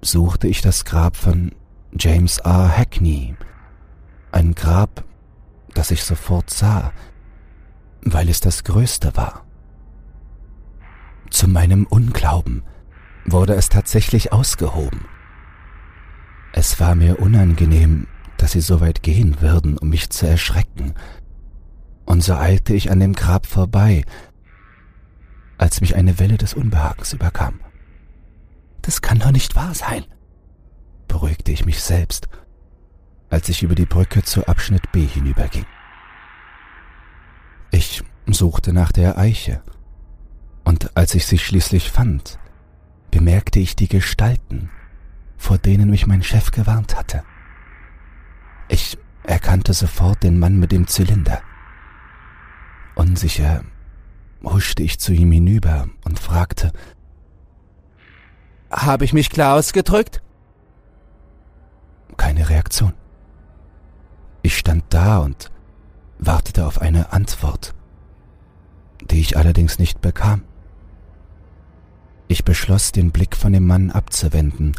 suchte 0.02 0.48
ich 0.48 0.62
das 0.62 0.86
Grab 0.86 1.16
von 1.16 1.52
James 1.98 2.40
R. 2.40 2.76
Hackney, 2.76 3.36
ein 4.32 4.56
Grab, 4.56 5.04
das 5.74 5.92
ich 5.92 6.04
sofort 6.04 6.50
sah, 6.50 6.92
weil 8.02 8.30
es 8.30 8.40
das 8.40 8.64
größte 8.64 9.16
war. 9.16 9.46
Zu 11.30 11.48
meinem 11.48 11.86
Unglauben 11.86 12.64
wurde 13.26 13.54
es 13.54 13.70
tatsächlich 13.70 14.32
ausgehoben. 14.32 15.06
Es 16.54 16.80
war 16.80 16.96
mir 16.96 17.20
unangenehm, 17.20 18.08
dass 18.38 18.54
sie 18.54 18.62
so 18.62 18.82
weit 18.82 19.04
gehen 19.04 19.40
würden, 19.42 19.78
um 19.78 19.90
mich 19.90 20.10
zu 20.10 20.28
erschrecken, 20.28 20.94
und 22.06 22.22
so 22.22 22.34
eilte 22.34 22.74
ich 22.74 22.92
an 22.92 23.00
dem 23.00 23.14
Grab 23.14 23.46
vorbei, 23.46 24.04
als 25.58 25.80
mich 25.80 25.96
eine 25.96 26.20
Welle 26.20 26.38
des 26.38 26.54
Unbehagens 26.56 27.14
überkam. 27.14 27.62
Das 28.82 29.02
kann 29.02 29.20
doch 29.20 29.32
nicht 29.32 29.56
wahr 29.56 29.74
sein, 29.76 30.04
beruhigte 31.08 31.52
ich 31.52 31.66
mich 31.66 31.82
selbst, 31.82 32.28
als 33.30 33.48
ich 33.48 33.64
über 33.64 33.76
die 33.76 33.86
Brücke 33.86 34.24
zu 34.24 34.48
Abschnitt 34.48 34.92
B 34.92 35.06
hinüberging. 35.06 35.66
Ich 37.70 38.04
suchte 38.26 38.74
nach 38.74 38.92
der 38.92 39.18
Eiche, 39.18 39.62
und 40.64 40.98
als 40.98 41.16
ich 41.16 41.26
sie 41.26 41.38
schließlich 41.38 41.92
fand, 41.92 42.40
bemerkte 43.12 43.60
ich 43.60 43.76
die 43.76 43.88
Gestalten, 43.88 44.70
vor 45.38 45.58
denen 45.58 45.90
mich 45.90 46.08
mein 46.08 46.24
Chef 46.24 46.52
gewarnt 46.52 46.98
hatte. 46.98 47.24
Ich 48.68 48.98
erkannte 49.24 49.74
sofort 49.74 50.24
den 50.24 50.40
Mann 50.40 50.58
mit 50.58 50.72
dem 50.72 50.88
Zylinder. 50.88 51.42
Unsicher 52.96 53.64
huschte 54.44 54.84
ich 54.84 55.00
zu 55.00 55.14
ihm 55.14 55.32
hinüber 55.32 55.88
und 56.06 56.20
fragte, 56.20 56.72
Habe 58.72 59.06
ich 59.06 59.14
mich 59.14 59.30
klar 59.30 59.56
ausgedrückt? 59.56 60.22
Keine 62.18 62.50
Reaktion. 62.50 62.94
Ich 64.42 64.58
stand 64.58 64.86
da 64.90 65.20
und 65.20 65.52
wartete 66.18 66.66
auf 66.66 66.82
eine 66.82 67.14
Antwort, 67.14 67.74
die 69.02 69.20
ich 69.20 69.38
allerdings 69.38 69.80
nicht 69.80 70.02
bekam. 70.02 70.44
Ich 72.32 72.46
beschloss, 72.46 72.94
den 72.94 73.12
Blick 73.12 73.36
von 73.36 73.52
dem 73.52 73.68
Mann 73.68 73.92
abzuwenden 73.92 74.72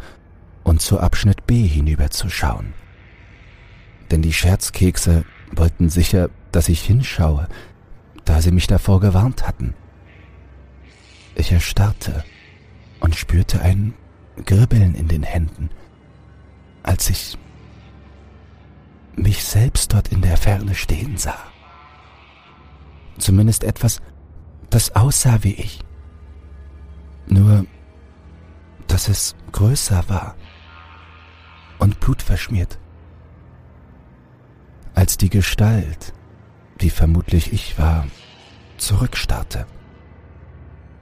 und 0.64 0.80
zu 0.80 0.98
Abschnitt 0.98 1.46
B 1.46 1.66
hinüberzuschauen. 1.66 2.72
Denn 4.10 4.22
die 4.22 4.32
Scherzkekse 4.32 5.26
wollten 5.54 5.90
sicher, 5.90 6.30
dass 6.50 6.70
ich 6.70 6.80
hinschaue, 6.80 7.46
da 8.24 8.40
sie 8.40 8.52
mich 8.52 8.68
davor 8.68 9.00
gewarnt 9.00 9.46
hatten. 9.46 9.74
Ich 11.34 11.52
erstarrte 11.52 12.24
und 13.00 13.16
spürte 13.16 13.60
ein 13.60 13.92
Kribbeln 14.46 14.94
in 14.94 15.08
den 15.08 15.22
Händen, 15.22 15.68
als 16.82 17.10
ich 17.10 17.36
mich 19.14 19.44
selbst 19.44 19.92
dort 19.92 20.08
in 20.08 20.22
der 20.22 20.38
Ferne 20.38 20.74
stehen 20.74 21.18
sah. 21.18 21.36
Zumindest 23.18 23.62
etwas, 23.62 24.00
das 24.70 24.96
aussah 24.96 25.42
wie 25.42 25.52
ich. 25.52 25.80
Nur, 27.26 27.66
dass 28.88 29.08
es 29.08 29.34
größer 29.52 30.08
war 30.08 30.34
und 31.78 32.00
blutverschmiert. 32.00 32.78
Als 34.94 35.16
die 35.16 35.30
Gestalt, 35.30 36.12
die 36.80 36.90
vermutlich 36.90 37.52
ich 37.52 37.78
war, 37.78 38.06
zurückstarrte, 38.76 39.66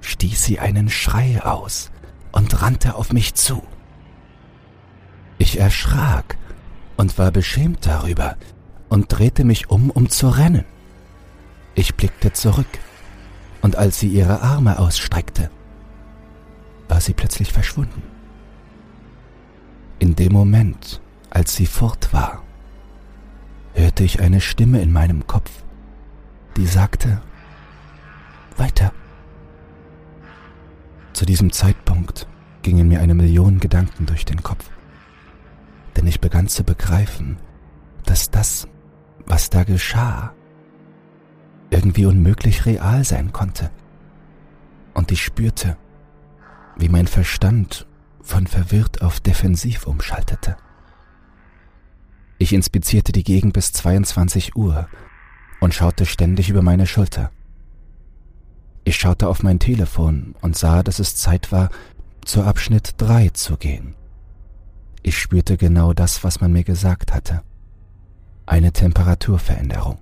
stieß 0.00 0.44
sie 0.44 0.58
einen 0.58 0.88
Schrei 0.88 1.42
aus 1.42 1.90
und 2.32 2.62
rannte 2.62 2.94
auf 2.94 3.12
mich 3.12 3.34
zu. 3.34 3.62
Ich 5.38 5.58
erschrak 5.58 6.36
und 6.96 7.18
war 7.18 7.30
beschämt 7.30 7.86
darüber 7.86 8.36
und 8.88 9.06
drehte 9.08 9.44
mich 9.44 9.70
um, 9.70 9.90
um 9.90 10.08
zu 10.10 10.28
rennen. 10.28 10.64
Ich 11.74 11.94
blickte 11.94 12.32
zurück, 12.32 12.66
und 13.62 13.76
als 13.76 14.00
sie 14.00 14.08
ihre 14.08 14.42
Arme 14.42 14.78
ausstreckte, 14.78 15.50
war 17.00 17.04
sie 17.06 17.14
plötzlich 17.14 17.50
verschwunden. 17.50 18.02
In 20.00 20.16
dem 20.16 20.34
Moment, 20.34 21.00
als 21.30 21.56
sie 21.56 21.64
fort 21.64 22.12
war, 22.12 22.42
hörte 23.72 24.04
ich 24.04 24.20
eine 24.20 24.42
Stimme 24.42 24.82
in 24.82 24.92
meinem 24.92 25.26
Kopf, 25.26 25.50
die 26.58 26.66
sagte, 26.66 27.22
weiter. 28.58 28.92
Zu 31.14 31.24
diesem 31.24 31.50
Zeitpunkt 31.50 32.28
gingen 32.60 32.88
mir 32.88 33.00
eine 33.00 33.14
Million 33.14 33.60
Gedanken 33.60 34.04
durch 34.04 34.26
den 34.26 34.42
Kopf, 34.42 34.68
denn 35.96 36.06
ich 36.06 36.20
begann 36.20 36.48
zu 36.48 36.64
begreifen, 36.64 37.38
dass 38.04 38.30
das, 38.30 38.68
was 39.24 39.48
da 39.48 39.64
geschah, 39.64 40.34
irgendwie 41.70 42.04
unmöglich 42.04 42.66
real 42.66 43.04
sein 43.04 43.32
konnte. 43.32 43.70
Und 44.92 45.10
ich 45.12 45.24
spürte, 45.24 45.78
wie 46.80 46.88
mein 46.88 47.06
Verstand 47.06 47.86
von 48.22 48.46
verwirrt 48.46 49.02
auf 49.02 49.20
defensiv 49.20 49.86
umschaltete. 49.86 50.56
Ich 52.38 52.52
inspizierte 52.52 53.12
die 53.12 53.24
Gegend 53.24 53.52
bis 53.52 53.72
22 53.72 54.56
Uhr 54.56 54.88
und 55.60 55.74
schaute 55.74 56.06
ständig 56.06 56.48
über 56.48 56.62
meine 56.62 56.86
Schulter. 56.86 57.30
Ich 58.84 58.96
schaute 58.96 59.28
auf 59.28 59.42
mein 59.42 59.58
Telefon 59.58 60.34
und 60.40 60.56
sah, 60.56 60.82
dass 60.82 60.98
es 60.98 61.16
Zeit 61.16 61.52
war, 61.52 61.68
zu 62.24 62.42
Abschnitt 62.42 62.94
3 62.96 63.28
zu 63.30 63.56
gehen. 63.56 63.94
Ich 65.02 65.18
spürte 65.18 65.56
genau 65.56 65.92
das, 65.92 66.24
was 66.24 66.40
man 66.40 66.52
mir 66.52 66.64
gesagt 66.64 67.12
hatte. 67.12 67.42
Eine 68.46 68.72
Temperaturveränderung. 68.72 69.98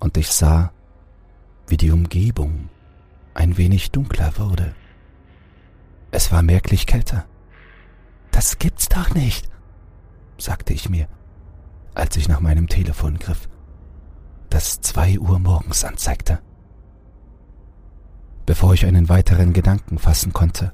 Und 0.00 0.16
ich 0.16 0.28
sah, 0.28 0.72
wie 1.66 1.76
die 1.76 1.90
Umgebung 1.90 2.68
ein 3.34 3.56
wenig 3.56 3.90
dunkler 3.90 4.32
wurde. 4.38 4.74
Es 6.10 6.32
war 6.32 6.42
merklich 6.42 6.86
kälter. 6.86 7.26
Das 8.30 8.58
gibt's 8.58 8.88
doch 8.88 9.14
nicht, 9.14 9.48
sagte 10.38 10.72
ich 10.72 10.88
mir, 10.88 11.08
als 11.94 12.16
ich 12.16 12.28
nach 12.28 12.40
meinem 12.40 12.68
Telefon 12.68 13.18
griff, 13.18 13.48
das 14.50 14.80
zwei 14.80 15.18
Uhr 15.18 15.38
morgens 15.38 15.84
anzeigte. 15.84 16.40
Bevor 18.46 18.72
ich 18.72 18.86
einen 18.86 19.08
weiteren 19.08 19.52
Gedanken 19.52 19.98
fassen 19.98 20.32
konnte, 20.32 20.72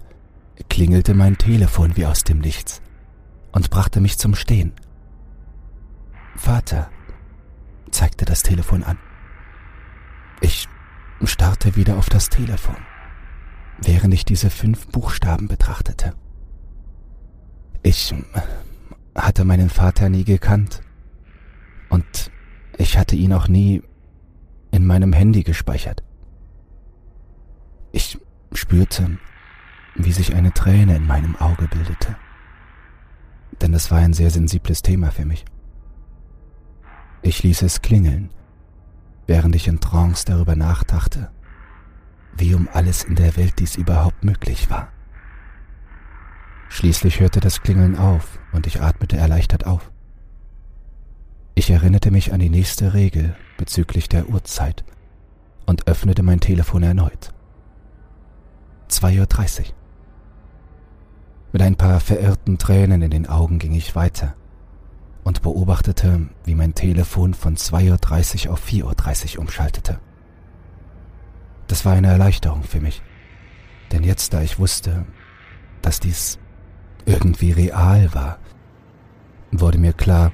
klingelte 0.69 1.15
mein 1.15 1.39
Telefon 1.39 1.97
wie 1.97 2.07
aus 2.07 2.23
dem 2.23 2.39
Nichts 2.39 2.81
und 3.51 3.71
brachte 3.71 4.01
mich 4.01 4.19
zum 4.19 4.35
Stehen. 4.35 4.73
Vater, 6.37 6.91
zeigte 7.91 8.25
das 8.25 8.43
Telefon 8.43 8.85
an. 8.85 8.99
Ich 10.41 10.69
starrte 11.25 11.77
wieder 11.77 11.97
auf 11.97 12.09
das 12.09 12.29
Telefon. 12.29 12.77
Während 13.83 14.15
ich 14.15 14.25
diese 14.25 14.51
fünf 14.51 14.89
Buchstaben 14.89 15.49
betrachtete. 15.49 16.15
Ich 17.83 18.15
hatte 19.15 19.45
meinen 19.45 19.71
Vater 19.71 20.09
nie 20.09 20.25
gekannt 20.25 20.81
und 21.91 22.31
ich 22.79 22.99
hatte 22.99 23.17
ihn 23.17 23.33
auch 23.33 23.49
nie 23.49 23.83
in 24.71 24.87
meinem 24.87 25.13
Handy 25.13 25.43
gespeichert. 25.43 26.03
Ich 27.93 28.19
spürte, 28.53 29.19
wie 29.95 30.13
sich 30.13 30.35
eine 30.35 30.53
Träne 30.53 30.97
in 30.97 31.07
meinem 31.07 31.37
Auge 31.37 31.69
bildete, 31.69 32.17
denn 33.61 33.75
es 33.75 33.91
war 33.91 33.99
ein 33.99 34.15
sehr 34.15 34.31
sensibles 34.31 34.83
Thema 34.83 35.11
für 35.11 35.25
mich. 35.25 35.45
Ich 37.23 37.43
ließ 37.43 37.63
es 37.63 37.83
klingeln, 37.83 38.31
während 39.27 39.55
ich 39.55 39.69
in 39.69 39.81
Trance 39.81 40.25
darüber 40.27 40.57
nachdachte, 40.57 41.31
wie 42.37 42.55
um 42.55 42.69
alles 42.73 43.05
in 43.05 43.15
der 43.15 43.37
Welt 43.37 43.55
dies 43.59 43.77
überhaupt 43.77 44.25
möglich 44.25 44.71
war. 44.71 44.89
Schließlich 46.69 47.21
hörte 47.21 47.41
das 47.41 47.63
Klingeln 47.63 47.97
auf 47.97 48.39
und 48.53 48.67
ich 48.67 48.81
atmete 48.81 49.17
erleichtert 49.17 49.67
auf. 49.67 49.91
Ich 51.55 51.71
erinnerte 51.71 52.11
mich 52.11 52.33
an 52.33 52.41
die 52.41 52.51
nächste 52.51 52.95
Regel 52.95 53.37
bezüglich 53.57 54.09
der 54.09 54.29
Uhrzeit 54.29 54.85
und 55.67 55.87
öffnete 55.87 56.23
mein 56.23 56.41
Telefon 56.41 56.83
erneut. 56.83 57.33
2.30 58.91 59.61
Uhr. 59.61 59.67
Mit 61.53 61.63
ein 61.63 61.77
paar 61.77 62.01
verirrten 62.01 62.59
Tränen 62.59 63.03
in 63.03 63.11
den 63.11 63.29
Augen 63.29 63.61
ging 63.61 63.75
ich 63.75 63.95
weiter 63.95 64.35
und 65.23 65.43
beobachtete, 65.43 66.29
wie 66.45 66.55
mein 66.55 66.75
Telefon 66.75 67.35
von 67.35 67.57
2.30 67.57 68.47
Uhr 68.47 68.53
auf 68.53 68.67
4.30 68.67 69.37
Uhr 69.37 69.43
umschaltete. 69.43 70.01
Das 71.75 71.85
war 71.85 71.95
eine 71.95 72.07
Erleichterung 72.07 72.63
für 72.63 72.81
mich, 72.81 73.03
denn 73.91 74.05
jetzt, 74.05 74.33
da 74.33 74.43
ich 74.43 74.61
wusste, 74.61 75.05
dass 75.83 75.99
dies 75.99 76.39
irgendwie 77.05 77.51
real 77.51 78.15
war, 78.15 78.39
wurde 79.51 79.79
mir 79.79 79.93
klar, 79.93 80.31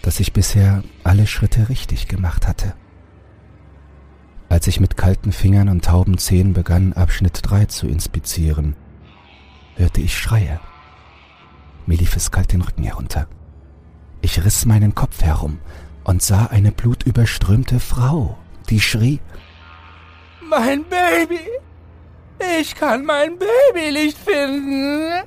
dass 0.00 0.18
ich 0.18 0.32
bisher 0.32 0.82
alle 1.04 1.26
Schritte 1.26 1.68
richtig 1.68 2.08
gemacht 2.08 2.48
hatte. 2.48 2.72
Als 4.48 4.66
ich 4.66 4.80
mit 4.80 4.96
kalten 4.96 5.30
Fingern 5.30 5.68
und 5.68 5.84
tauben 5.84 6.16
Zähnen 6.16 6.54
begann, 6.54 6.94
Abschnitt 6.94 7.40
3 7.42 7.66
zu 7.66 7.86
inspizieren, 7.86 8.76
hörte 9.74 10.00
ich 10.00 10.16
Schreie. 10.16 10.58
Mir 11.84 11.98
lief 11.98 12.16
es 12.16 12.30
kalt 12.30 12.54
den 12.54 12.62
Rücken 12.62 12.84
herunter. 12.84 13.28
Ich 14.22 14.42
riss 14.42 14.64
meinen 14.64 14.94
Kopf 14.94 15.20
herum 15.20 15.58
und 16.04 16.22
sah 16.22 16.46
eine 16.46 16.72
blutüberströmte 16.72 17.78
Frau, 17.78 18.38
die 18.70 18.80
schrie 18.80 19.20
Mein 20.48 20.84
Baby. 20.84 21.40
Ich 22.60 22.74
kann 22.74 23.04
mein 23.04 23.38
Baby 23.38 23.92
nicht 23.92 24.18
finden. 24.18 25.24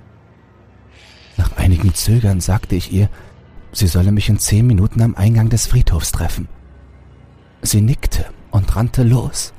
Nach 1.37 1.57
einigem 1.57 1.93
Zögern 1.93 2.41
sagte 2.41 2.75
ich 2.75 2.91
ihr, 2.91 3.09
sie 3.71 3.87
solle 3.87 4.11
mich 4.11 4.29
in 4.29 4.39
zehn 4.39 4.65
Minuten 4.67 5.01
am 5.01 5.15
Eingang 5.15 5.49
des 5.49 5.67
Friedhofs 5.67 6.11
treffen. 6.11 6.47
Sie 7.61 7.81
nickte 7.81 8.25
und 8.51 8.75
rannte 8.75 9.03
los. 9.03 9.53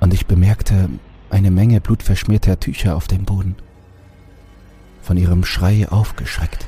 Und 0.00 0.14
ich 0.14 0.26
bemerkte 0.26 0.88
eine 1.30 1.50
Menge 1.50 1.80
blutverschmierter 1.80 2.58
Tücher 2.58 2.96
auf 2.96 3.06
dem 3.06 3.24
Boden. 3.24 3.56
Von 5.02 5.16
ihrem 5.16 5.44
Schrei 5.44 5.88
aufgeschreckt, 5.88 6.66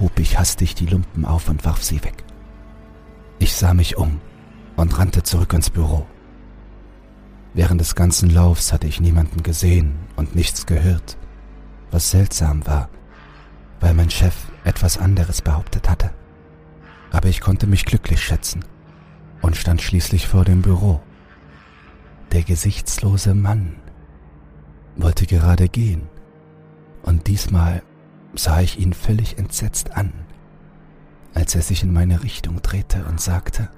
hob 0.00 0.18
ich 0.18 0.38
hastig 0.38 0.74
die 0.74 0.86
Lumpen 0.86 1.24
auf 1.24 1.48
und 1.48 1.64
warf 1.64 1.82
sie 1.82 2.02
weg. 2.04 2.24
Ich 3.38 3.54
sah 3.54 3.74
mich 3.74 3.96
um 3.96 4.20
und 4.76 4.98
rannte 4.98 5.22
zurück 5.22 5.52
ins 5.52 5.70
Büro. 5.70 6.06
Während 7.52 7.80
des 7.80 7.94
ganzen 7.94 8.30
Laufs 8.30 8.72
hatte 8.72 8.86
ich 8.86 9.00
niemanden 9.00 9.42
gesehen 9.42 9.94
und 10.16 10.36
nichts 10.36 10.66
gehört, 10.66 11.16
was 11.90 12.10
seltsam 12.10 12.66
war, 12.66 12.88
weil 13.80 13.94
mein 13.94 14.10
Chef 14.10 14.34
etwas 14.64 14.98
anderes 14.98 15.42
behauptet 15.42 15.88
hatte. 15.88 16.10
Aber 17.10 17.28
ich 17.28 17.40
konnte 17.40 17.66
mich 17.66 17.84
glücklich 17.84 18.22
schätzen 18.22 18.64
und 19.42 19.56
stand 19.56 19.82
schließlich 19.82 20.28
vor 20.28 20.44
dem 20.44 20.62
Büro. 20.62 21.00
Der 22.30 22.42
gesichtslose 22.42 23.34
Mann 23.34 23.76
wollte 24.96 25.26
gerade 25.26 25.68
gehen, 25.68 26.08
und 27.02 27.26
diesmal 27.26 27.82
sah 28.34 28.60
ich 28.60 28.78
ihn 28.78 28.92
völlig 28.92 29.38
entsetzt 29.38 29.96
an, 29.96 30.12
als 31.34 31.54
er 31.56 31.62
sich 31.62 31.82
in 31.82 31.92
meine 31.92 32.22
Richtung 32.22 32.62
drehte 32.62 33.04
und 33.06 33.20
sagte, 33.20 33.70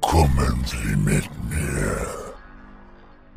Kommen 0.00 0.64
Sie 0.64 0.96
mit 0.96 1.28
mir. 1.50 2.06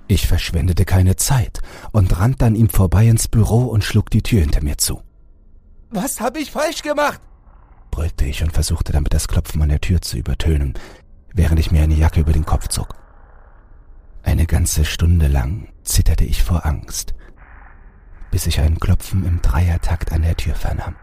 Ich 0.08 0.28
verschwendete 0.28 0.86
keine 0.86 1.16
Zeit 1.16 1.60
und 1.92 2.20
rannte 2.20 2.46
an 2.46 2.56
ihm 2.56 2.70
vorbei 2.70 3.08
ins 3.08 3.28
Büro 3.28 3.66
und 3.66 3.84
schlug 3.84 4.10
die 4.10 4.24
Tür 4.24 4.42
hinter 4.42 4.64
mir 4.64 4.78
zu. 4.78 5.02
Was 5.90 6.20
habe 6.20 6.40
ich 6.40 6.52
falsch 6.52 6.82
gemacht? 6.82 7.22
brüllte 7.92 8.26
ich 8.26 8.44
und 8.44 8.54
versuchte 8.54 8.92
damit 8.92 9.14
das 9.14 9.28
Klopfen 9.28 9.62
an 9.62 9.70
der 9.70 9.82
Tür 9.82 10.02
zu 10.02 10.18
übertönen, 10.18 10.74
während 11.34 11.60
ich 11.60 11.72
mir 11.72 11.84
eine 11.84 11.96
Jacke 11.96 12.22
über 12.22 12.34
den 12.34 12.46
Kopf 12.46 12.68
zog. 12.68 12.96
Eine 14.24 14.46
ganze 14.46 14.86
Stunde 14.86 15.28
lang 15.28 15.70
zitterte 15.84 16.24
ich 16.24 16.44
vor 16.44 16.66
Angst, 16.66 17.14
bis 18.32 18.48
ich 18.48 18.60
ein 18.60 18.80
Klopfen 18.80 19.26
im 19.26 19.42
Dreiertakt 19.42 20.12
an 20.12 20.22
der 20.22 20.38
Tür 20.38 20.56
vernahm. 20.56 20.96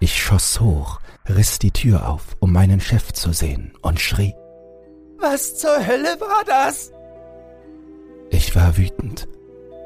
Ich 0.00 0.22
schoss 0.22 0.60
hoch, 0.60 1.00
riss 1.28 1.58
die 1.58 1.72
Tür 1.72 2.08
auf, 2.08 2.36
um 2.38 2.52
meinen 2.52 2.80
Chef 2.80 3.12
zu 3.12 3.32
sehen, 3.32 3.72
und 3.82 4.00
schrie. 4.00 4.34
Was 5.18 5.56
zur 5.56 5.86
Hölle 5.86 6.20
war 6.20 6.44
das? 6.46 6.92
Ich 8.30 8.54
war 8.54 8.76
wütend, 8.76 9.28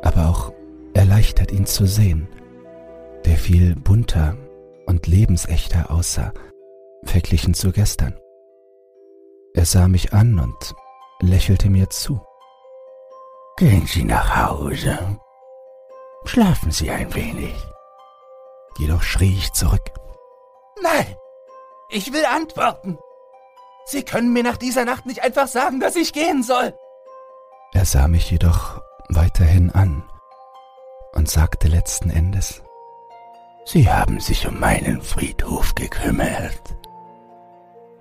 aber 0.03 0.29
auch 0.29 0.53
erleichtert, 0.95 1.53
ihn 1.53 1.65
zu 1.65 1.87
sehen, 1.87 2.29
der 3.25 3.39
viel 3.39 3.75
bunter 3.75 4.37
und 4.87 5.07
lebensechter 5.07 5.91
aussah, 5.91 6.33
verglichen 7.05 7.55
zu 7.55 7.73
gestern. 7.73 8.19
Er 9.55 9.65
sah 9.65 9.89
mich 9.89 10.13
an 10.13 10.39
und 10.39 10.75
lächelte 11.21 11.71
mir 11.71 11.89
zu. 11.89 12.21
Gehen 13.57 13.87
Sie 13.87 14.05
nach 14.05 14.49
Hause. 14.49 14.99
Schlafen 16.25 16.71
Sie 16.71 16.91
ein 16.91 17.15
wenig. 17.15 17.55
Jedoch 18.79 19.03
schrie 19.03 19.37
ich 19.37 19.53
zurück. 19.53 19.93
Nein, 20.83 21.17
ich 21.89 22.13
will 22.13 22.25
antworten. 22.25 22.99
Sie 23.85 24.05
können 24.05 24.33
mir 24.33 24.43
nach 24.43 24.57
dieser 24.57 24.85
Nacht 24.85 25.07
nicht 25.07 25.23
einfach 25.23 25.49
sagen, 25.49 25.81
dass 25.81 25.97
ich 25.97 26.13
gehen 26.13 26.43
soll. 26.43 26.75
Er 27.73 27.85
sah 27.85 28.09
mich 28.09 28.31
jedoch 28.31 28.81
weiterhin 29.09 29.71
an 29.71 30.03
und 31.13 31.29
sagte 31.29 31.69
letzten 31.69 32.11
Endes, 32.11 32.63
Sie 33.65 33.89
haben 33.89 34.19
sich 34.19 34.47
um 34.47 34.59
meinen 34.59 35.03
Friedhof 35.03 35.75
gekümmert. 35.75 36.77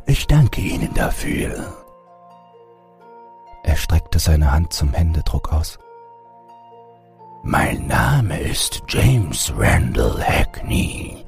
Ich 0.05 0.25
danke 0.27 0.61
Ihnen 0.61 0.93
dafür. 0.93 1.85
Er 3.63 3.75
streckte 3.75 4.17
seine 4.17 4.51
Hand 4.51 4.73
zum 4.73 4.93
Händedruck 4.93 5.53
aus. 5.53 5.77
Mein 7.43 7.87
Name 7.87 8.39
ist 8.39 8.83
James 8.87 9.51
Randall 9.57 10.21
Hackney 10.23 11.25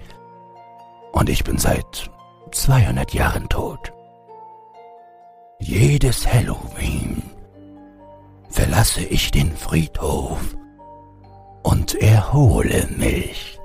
und 1.12 1.28
ich 1.28 1.44
bin 1.44 1.58
seit 1.58 2.12
200 2.52 3.16
Jahren 3.16 3.50
tot. 3.50 3.92
Jedes 5.60 6.32
Halloween 6.32 7.24
verlasse 8.48 9.04
ich 9.04 9.32
den 9.32 9.58
Friedhof 9.58 10.56
und 11.64 11.96
erhole 11.96 12.88
mich, 12.96 13.60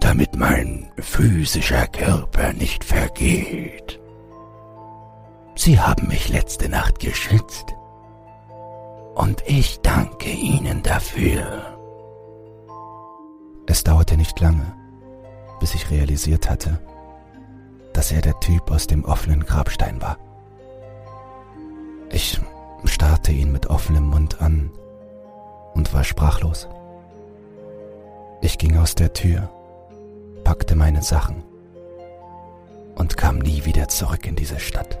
damit 0.00 0.34
mein 0.34 0.90
physischer 0.98 1.88
Körper 1.88 2.54
nicht 2.54 2.84
vergeht. 2.84 4.00
Sie 5.56 5.78
haben 5.78 6.08
mich 6.08 6.30
letzte 6.30 6.70
Nacht 6.70 7.00
geschützt 7.00 7.74
und 9.18 9.42
ich 9.46 9.80
danke 9.80 10.30
Ihnen 10.30 10.82
dafür. 10.84 11.76
Es 13.66 13.82
dauerte 13.82 14.16
nicht 14.16 14.38
lange, 14.38 14.74
bis 15.58 15.74
ich 15.74 15.90
realisiert 15.90 16.48
hatte, 16.48 16.78
dass 17.92 18.12
er 18.12 18.22
der 18.22 18.38
Typ 18.38 18.70
aus 18.70 18.86
dem 18.86 19.04
offenen 19.04 19.44
Grabstein 19.44 20.00
war. 20.00 20.18
Ich 22.10 22.40
starrte 22.84 23.32
ihn 23.32 23.50
mit 23.50 23.66
offenem 23.66 24.04
Mund 24.04 24.40
an 24.40 24.70
und 25.74 25.92
war 25.92 26.04
sprachlos. 26.04 26.68
Ich 28.40 28.56
ging 28.56 28.78
aus 28.78 28.94
der 28.94 29.14
Tür, 29.14 29.50
packte 30.44 30.76
meine 30.76 31.02
Sachen 31.02 31.42
und 32.94 33.16
kam 33.16 33.38
nie 33.38 33.64
wieder 33.64 33.88
zurück 33.88 34.26
in 34.28 34.36
diese 34.36 34.60
Stadt. 34.60 35.00